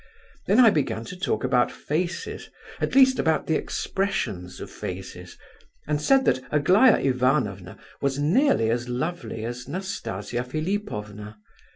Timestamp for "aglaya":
6.49-6.97